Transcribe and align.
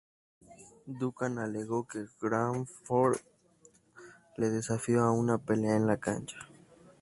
Duncan 0.87 1.37
alegó 1.37 1.85
que 1.85 2.07
Crawford 2.17 3.17
le 4.37 4.49
desafió 4.49 5.03
a 5.03 5.11
una 5.11 5.37
pelea 5.37 5.75
en 5.75 5.85
la 5.85 5.97
cancha. 5.97 6.37